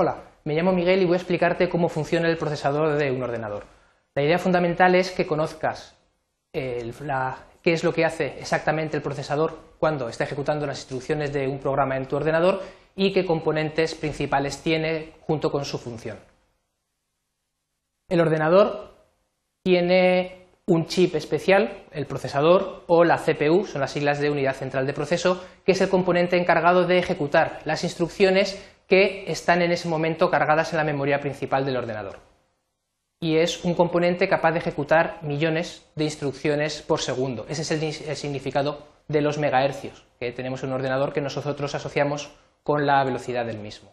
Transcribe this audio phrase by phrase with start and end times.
[0.00, 3.64] Hola, me llamo Miguel y voy a explicarte cómo funciona el procesador de un ordenador.
[4.14, 5.96] La idea fundamental es que conozcas
[6.52, 6.92] qué
[7.64, 11.96] es lo que hace exactamente el procesador cuando está ejecutando las instrucciones de un programa
[11.96, 12.62] en tu ordenador
[12.94, 16.20] y qué componentes principales tiene junto con su función.
[18.08, 18.94] El ordenador
[19.64, 24.86] tiene un chip especial, el procesador o la CPU, son las siglas de unidad central
[24.86, 29.86] de proceso, que es el componente encargado de ejecutar las instrucciones que están en ese
[29.86, 32.18] momento cargadas en la memoria principal del ordenador.
[33.20, 37.44] Y es un componente capaz de ejecutar millones de instrucciones por segundo.
[37.48, 42.30] Ese es el, significado de los megahercios que tenemos en un ordenador que nosotros asociamos
[42.62, 43.92] con la velocidad del mismo.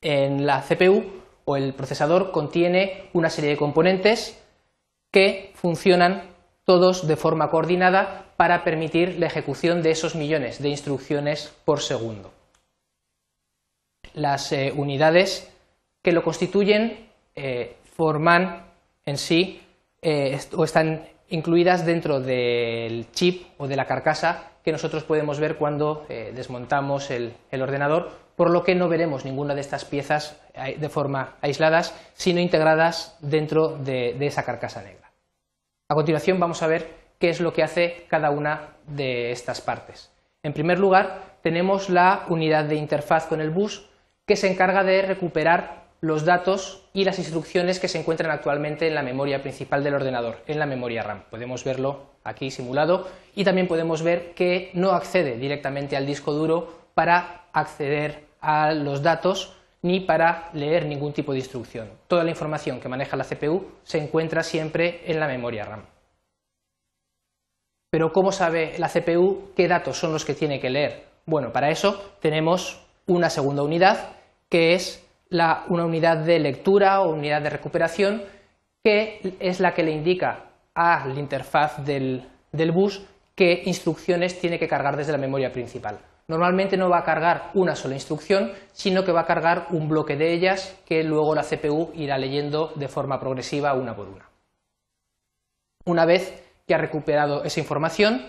[0.00, 1.04] En la CPU
[1.44, 4.42] o el procesador contiene una serie de componentes
[5.10, 11.52] que funcionan todos de forma coordinada para permitir la ejecución de esos millones de instrucciones
[11.64, 12.35] por segundo
[14.16, 15.52] las eh, unidades
[16.02, 18.64] que lo constituyen eh, forman
[19.04, 19.62] en sí
[20.02, 25.56] eh, o están incluidas dentro del chip o de la carcasa que nosotros podemos ver
[25.56, 31.36] cuando desmontamos el, ordenador, por lo que no veremos ninguna de estas piezas de forma
[31.40, 35.12] aisladas, sino integradas dentro de esa carcasa negra.
[35.88, 40.10] A continuación vamos a ver qué es lo que hace cada una de estas partes.
[40.42, 43.88] En primer lugar, tenemos la unidad de interfaz con el bus,
[44.26, 48.94] que se encarga de recuperar los datos y las instrucciones que se encuentran actualmente en
[48.94, 51.22] la memoria principal del ordenador, en la memoria RAM.
[51.30, 56.86] Podemos verlo aquí simulado y también podemos ver que no accede directamente al disco duro
[56.94, 61.88] para acceder a los datos ni para leer ningún tipo de instrucción.
[62.08, 65.84] Toda la información que maneja la CPU se encuentra siempre en la memoria RAM.
[67.90, 71.04] Pero ¿cómo sabe la CPU qué datos son los que tiene que leer?
[71.24, 74.15] Bueno, para eso tenemos una segunda unidad
[74.48, 78.22] que es una unidad de lectura o unidad de recuperación,
[78.82, 82.24] que es la que le indica a la interfaz del,
[82.72, 83.02] bus
[83.34, 85.98] qué instrucciones tiene que cargar desde la memoria principal.
[86.28, 90.16] Normalmente no va a cargar una sola instrucción, sino que va a cargar un bloque
[90.16, 94.28] de ellas que luego la CPU irá leyendo de forma progresiva una por una.
[95.84, 98.26] Una vez que ha recuperado esa información,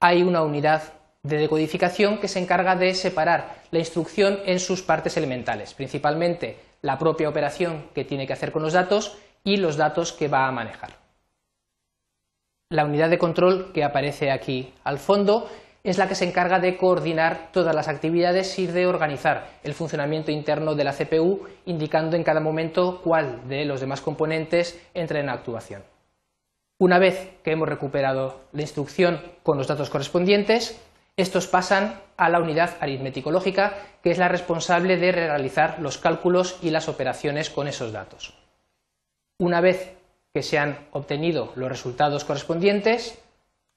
[0.00, 0.82] hay una unidad
[1.24, 6.98] de decodificación que se encarga de separar la instrucción en sus partes elementales, principalmente la
[6.98, 10.52] propia operación que tiene que hacer con los datos y los datos que va a
[10.52, 10.90] manejar.
[12.70, 15.48] La unidad de control que aparece aquí al fondo
[15.82, 20.30] es la que se encarga de coordinar todas las actividades y de organizar el funcionamiento
[20.30, 25.28] interno de la CPU, indicando en cada momento cuál de los demás componentes entra en
[25.28, 25.82] actuación.
[26.78, 30.80] Una vez que hemos recuperado la instrucción con los datos correspondientes,
[31.16, 36.70] estos pasan a la unidad aritmético-lógica, que es la responsable de realizar los cálculos y
[36.70, 38.34] las operaciones con esos datos.
[39.38, 39.94] Una vez
[40.32, 43.18] que se han obtenido los resultados correspondientes,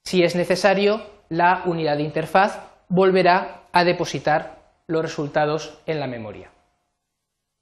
[0.03, 2.59] si es necesario, la unidad de interfaz
[2.89, 6.49] volverá a depositar los resultados en la memoria.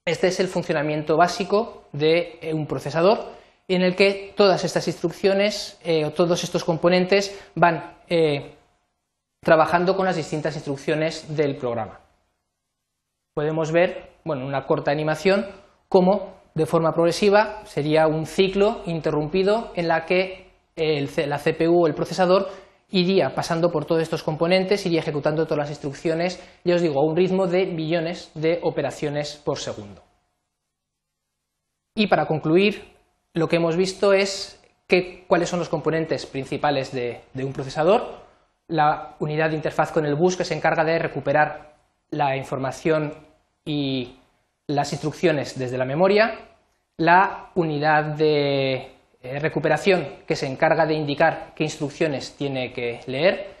[0.04, 3.32] Este es el funcionamiento básico de un procesador
[3.68, 8.55] en el que todas estas instrucciones eh, o todos estos componentes van eh,
[9.42, 12.00] trabajando con las distintas instrucciones del programa.
[13.34, 15.46] Podemos ver, bueno, una corta animación,
[15.88, 20.46] cómo de forma progresiva sería un ciclo interrumpido en la que
[20.76, 22.48] la CPU o el procesador
[22.88, 27.04] iría pasando por todos estos componentes, iría ejecutando todas las instrucciones, ya os digo, a
[27.04, 30.02] un ritmo de millones de operaciones por segundo.
[31.94, 32.94] Y para concluir,
[33.34, 34.62] lo que hemos visto es
[35.26, 38.25] cuáles son los componentes principales de un procesador,
[38.68, 41.74] la unidad de interfaz con el bus que se encarga de recuperar
[42.10, 43.14] la información
[43.64, 44.16] y
[44.66, 46.34] las instrucciones desde la memoria,
[46.96, 53.54] la unidad de eh, recuperación que se encarga de indicar qué instrucciones tiene que leer,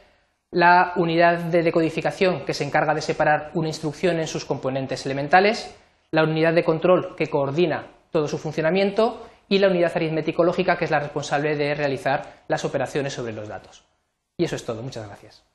[0.50, 5.74] la unidad de decodificación que se encarga de separar una instrucción en sus componentes elementales,
[6.10, 10.90] la unidad de control que coordina todo su funcionamiento y la unidad aritmético-lógica que es
[10.90, 13.84] la responsable de realizar las operaciones sobre los datos.
[14.38, 14.82] Y eso es todo.
[14.82, 15.46] Muchas gracias.